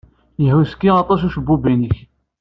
Yehhuski 0.43 0.89
aṭas 1.01 1.21
ucebbub-nnek. 1.27 1.97